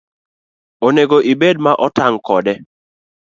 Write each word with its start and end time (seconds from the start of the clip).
Onego 0.85 1.17
ibed 1.31 1.57
ma 1.65 1.73
otang' 1.85 2.19
kode 2.27 2.53